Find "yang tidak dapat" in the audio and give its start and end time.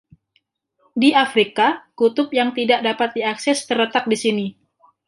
2.39-3.09